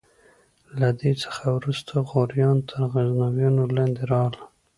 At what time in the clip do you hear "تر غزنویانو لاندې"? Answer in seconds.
2.69-4.01